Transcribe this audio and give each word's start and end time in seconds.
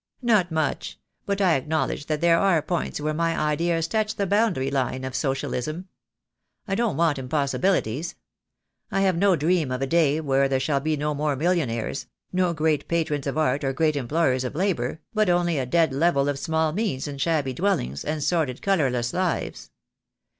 "Not 0.23 0.51
much; 0.51 0.99
but 1.27 1.39
I 1.41 1.53
acknowledge 1.53 2.07
that 2.07 2.21
there 2.21 2.39
are 2.39 2.63
points 2.63 2.99
where 2.99 3.13
my 3.13 3.39
ideas 3.39 3.87
touch 3.87 4.15
the 4.15 4.25
boundary 4.25 4.71
line 4.71 5.03
of 5.03 5.13
Socialism. 5.13 5.89
I 6.67 6.73
don't 6.73 6.97
want 6.97 7.19
impossibilities. 7.19 8.15
I 8.89 9.01
have 9.01 9.15
no 9.15 9.35
dream 9.35 9.69
of 9.71 9.79
a 9.79 9.85
day 9.85 10.19
when 10.19 10.49
there 10.49 10.59
shall 10.59 10.79
be 10.79 10.97
no 10.97 11.13
more 11.13 11.35
millionaires, 11.35 12.07
no 12.33 12.51
great 12.51 12.87
patrons 12.87 13.27
of 13.27 13.37
art 13.37 13.63
or 13.63 13.73
great 13.73 13.95
employers 13.95 14.43
of 14.43 14.55
labour, 14.55 15.01
but 15.13 15.29
only 15.29 15.59
a 15.59 15.67
dead 15.67 15.93
level 15.93 16.27
of 16.27 16.39
small 16.39 16.71
means 16.73 17.07
and 17.07 17.21
shabby 17.21 17.53
dwellings, 17.53 18.03
and 18.03 18.23
sordid 18.23 18.63
colour 18.63 18.89
less 18.89 19.13
lives. 19.13 19.69